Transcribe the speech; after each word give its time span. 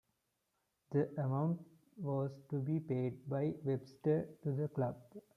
This 0.91 1.09
amount 1.19 1.59
was 2.01 2.31
to 2.49 2.57
be 2.59 2.79
paid 2.79 3.19
by 3.29 3.53
Webster 3.63 4.27
to 4.43 4.51
the 4.51 4.67
club. 4.69 4.95